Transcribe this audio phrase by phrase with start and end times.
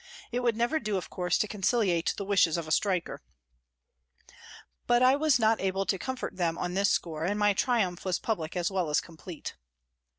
[0.31, 3.21] It would never do, of course, to conciliate the wishes of a striker!
[4.87, 8.17] But I was not able to comfort them on this score, and my triumph was
[8.17, 9.53] public as well as complete.